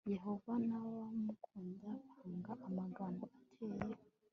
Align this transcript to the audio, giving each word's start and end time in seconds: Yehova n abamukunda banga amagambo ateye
Yehova 0.13 0.53
n 0.67 0.69
abamukunda 0.79 1.89
banga 2.17 2.51
amagambo 2.69 3.23
ateye 3.27 3.93